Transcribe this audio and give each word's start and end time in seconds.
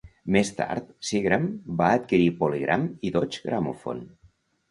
Més 0.35 0.49
tard, 0.59 0.87
Seagram 1.09 1.43
va 1.81 1.89
adquirir 1.97 2.31
PolyGram 2.41 2.87
i 3.09 3.13
Deutsche 3.19 3.43
Grammophon. 3.51 4.03